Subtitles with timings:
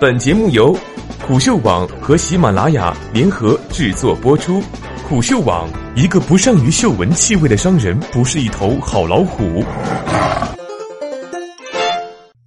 [0.00, 0.72] 本节目由
[1.26, 4.62] 虎嗅网和喜马拉雅联合制作播出。
[5.08, 9.64] 虎嗅网：一个不善于嗅闻气味的商人，不是一头好老虎。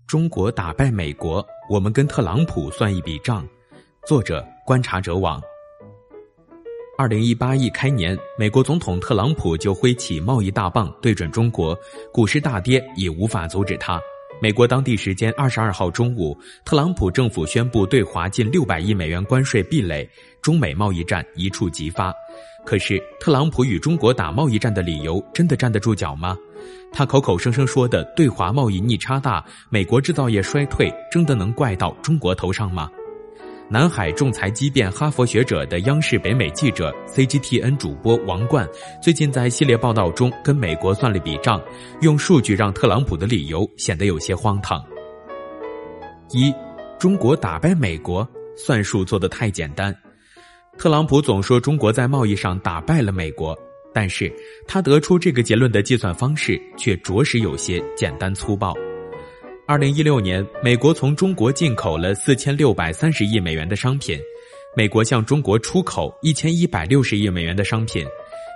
[0.07, 3.45] 中国打败美国，我们跟特朗普算一笔账。
[4.07, 5.41] 作者：观察者网。
[6.97, 11.77] 二零一八一开年，美国总统特朗普就挥起贸易大棒对准中国，
[12.13, 13.99] 股市大跌也无法阻止他。
[14.39, 20.07] 美国当地时间二十二号中午，特朗普政府宣布对华近六百亿美元关税壁垒，
[20.41, 22.13] 中美贸易战一触即发。
[22.65, 26.37] 可是，特朗普与中国打贸易战的理由真的站得住脚吗？
[26.91, 32.89] 他口口声声说的对华贸易逆差大，美国制造业衰退，真的能怪到中国头上吗？
[33.71, 38.67] 南海仲裁激辩哈佛学者的央视北美记者 CGTN 主播王冠，
[39.01, 41.63] 最近在系列报道中跟美国算了笔账，
[42.01, 44.83] 用数据让特朗普的理由显得有些荒唐。
[46.33, 46.53] 一，
[46.99, 49.95] 中国打败美国，算术做得太简单。
[50.77, 53.57] 特朗普总说中国在贸易上打败了美国，
[53.93, 54.29] 但是
[54.67, 58.75] 他得出这个结论的计算方式却着实有些简单粗暴。
[59.71, 64.19] 二零一六年，美国从中国进口了四千六百三十亿美元的商品，
[64.75, 68.05] 美国向中国出口一千一百六十亿美元的商品。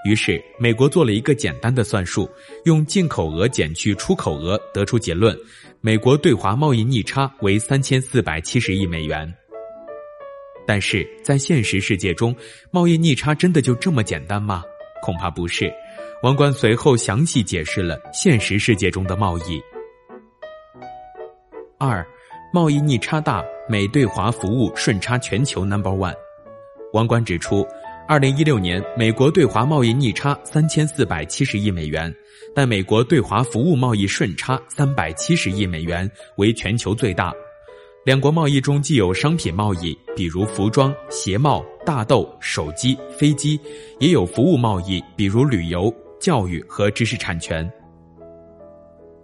[0.06, 2.30] 于是，美国做了一个简单的算术，
[2.66, 5.34] 用进口额减去出口额，得出结论：
[5.80, 9.34] 美国对华贸易逆差为三千四百七十亿美元。
[10.68, 12.36] 但是在现实世界中，
[12.72, 14.66] 贸易逆差真的就这么简单吗？
[15.02, 15.72] 恐怕不是。
[16.24, 19.62] 王冠随后详细解释了现实世界中的贸易。
[21.78, 22.06] 二，
[22.54, 26.16] 贸易逆差大，美对华服务顺差全球 number one。
[26.94, 27.68] 王冠指出，
[28.08, 32.14] 二零一六年美国对华贸易逆差三千四百七十亿美元，
[32.56, 37.34] 但美国对华服务贸易顺差三百七十亿美元，为全球最大。
[38.06, 43.60] 两国贸易中既有商品贸易，比如服装、鞋帽、大豆、手机、飞机，
[44.00, 47.70] 也有服务贸易，比如旅游、教育和知识产权。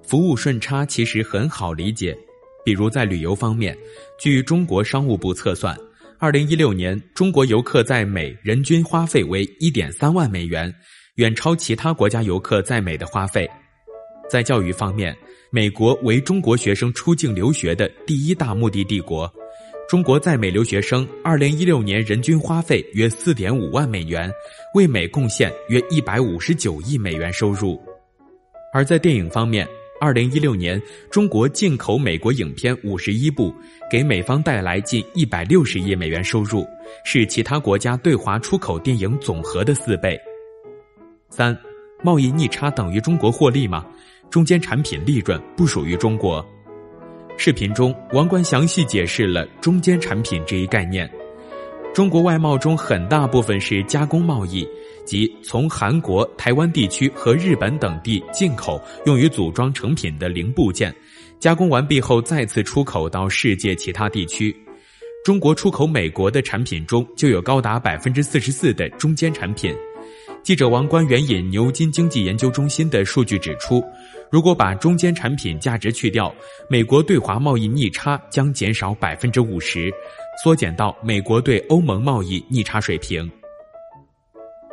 [0.03, 2.17] 服务顺差其实很好理解。
[2.63, 3.75] 比如在旅游方面，
[4.19, 5.75] 据中国商务部测算，
[6.19, 10.73] 二零一六年中国游客在美人均花费为一点三万美元，
[11.15, 13.49] 远超其他国家游客在美的花费。
[14.29, 15.15] 在教育方面，
[15.51, 19.29] 美国为中国学生出境留学的第一大目的地国，
[19.89, 24.31] 中国在美留学生二零一六年人均花费约四点五万美元，
[24.73, 27.81] 为美贡献约一百五十九亿美元收入。
[28.73, 29.67] 而在电影方面，
[30.01, 30.81] 二零一六年，
[31.11, 33.53] 中国进口美国影片五十一部，
[33.87, 36.65] 给美方带来近一百六十亿美元收入，
[37.05, 40.19] 是其他国家对华出口电影总和的四倍。
[41.29, 41.55] 三，
[42.03, 43.85] 贸易逆差等于中国获利吗？
[44.31, 46.43] 中间产品利润不属于中国。
[47.37, 51.07] 视频中，王冠详细解释了中间产品这一概念。
[51.93, 54.67] 中国外贸中很大部分是加工贸易。
[55.03, 60.93] 即从韩国、台湾地区和日本等地进口用于组装成品的零部件，
[61.37, 64.55] 加工完毕后再次出口到世界其他地区。
[65.25, 69.75] 中国出口美国的产品中就有高达百分之四十四的中间产品。
[70.43, 73.83] 记者王冠援引牛津经济研究中心的数据指出，
[74.31, 76.33] 如果把中间产品价值去掉，
[76.69, 79.91] 美国对华贸易逆差将减少百分之五十，
[80.43, 83.29] 缩减到美国对欧盟贸易逆差水平。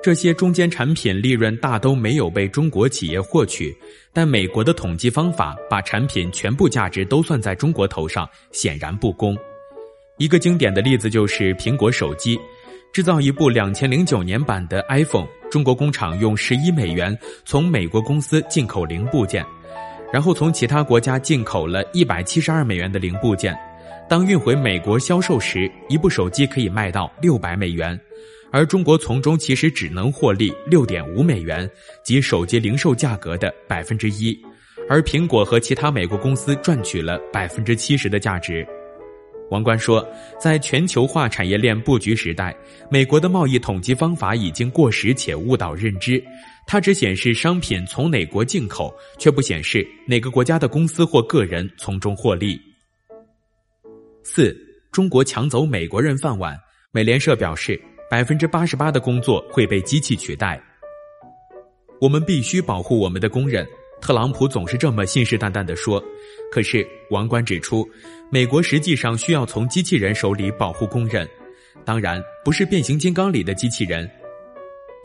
[0.01, 3.77] 这些中间产品利润大都没有被中国企业获取，
[4.13, 9.37] 但美国的统计方法把产品全部价值都算在中国头上，显然不公。
[10.17, 12.39] 一个经典的例子就是苹果手机，
[12.93, 19.45] 制造一部两千零九年版的 iPhone，中国工厂用十一美元从美国公司进口零部件，
[20.13, 23.59] 然后从其他国家进口了一百七十二美元的零部件，
[24.09, 27.99] 当运回美国销售时，一部手机可以卖到六百美元。
[28.51, 31.69] 而中国从中其实只能获利六点五美元，
[32.03, 34.35] 即手机零售价格的百分之一，
[34.89, 38.67] 而苹果和其他美国公司赚取了百分之七十的价值。
[39.51, 40.07] 王冠说，
[40.41, 42.57] 在全球化产业链布局时代，
[42.91, 46.23] 美国的贸易统计方法已经过时且误导认知，
[46.67, 52.59] 它只显示商品从哪国进口，却不显示哪个国家的公司或个人从中获利。
[54.29, 54.57] 四，
[54.93, 56.57] 中国抢走美国人饭碗，
[56.93, 57.81] 美联社表示。
[58.11, 60.59] 百分之八十八的工作会被机器取代。
[62.01, 63.67] 我们必须保护我们的工人。
[64.01, 66.03] 特朗普总是这么信誓旦旦地说。
[66.51, 67.87] 可是王冠指出，
[68.31, 71.29] 美国实际上需要从机器人手里保护工人，
[71.85, 74.11] 当然不是变形金刚里的机器人。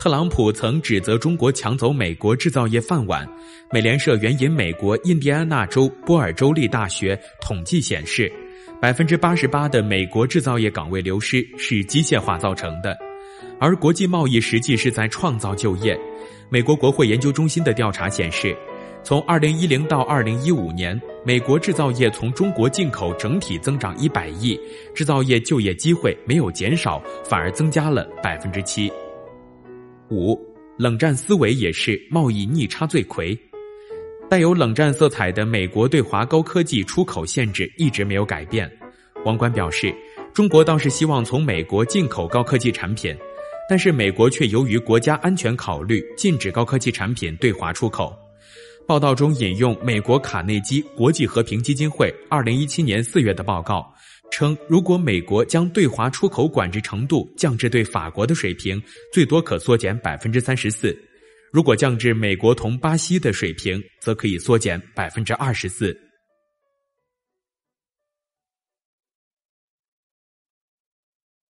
[0.00, 3.28] 特朗普曾指责中国抢走美国制造业饭碗。
[3.70, 8.32] 美联社援引美国印第安纳州波尔州立大学统计显示。
[8.84, 12.94] 百分之八十八的美国制造业岗位流失是机械化造成的，
[13.58, 15.98] 而国际贸易实际是在创造就业。
[16.50, 18.54] 美国国会研究中心的调查显示，
[19.02, 24.60] 从二零一零到二零一五年，美国制造业从中国进口整体增长一百亿，
[24.94, 28.92] 制造业就业机会没有减少，反而增加了百分之七。
[30.10, 30.38] 五，
[30.76, 33.34] 冷战思维也是贸易逆差罪魁。
[34.28, 38.70] 带有冷战色彩的美国对华高科技出口限制一直没有改变。
[39.24, 39.94] 王冠表示，
[40.32, 43.16] 中国倒是希望从美国进口高科技产品，
[43.68, 48.16] 但是美国却由于国家安全考虑，禁止高科技产品对华出口。
[48.86, 53.86] 报道中引用美国卡内基国际和平基金会二零一七年四月的报告，
[54.30, 58.82] 称如果美国将对华出口管制程度降至对法国的水平，
[59.12, 60.96] 最多可缩减百分之三十四。
[61.54, 65.96] 如果降至美国同巴西的水平，则可以缩减百分之二十四。